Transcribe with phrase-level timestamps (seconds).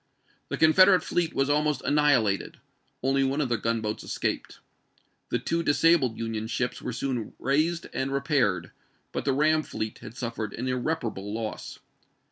[0.49, 2.57] The Confederate fleet was almost annihilated;
[3.03, 4.57] only one of their gunboats escaped.
[5.29, 8.71] The two disabled Union ships were soon raised and repaired,
[9.11, 11.77] but the ram fleet had suffered an irreparable loss.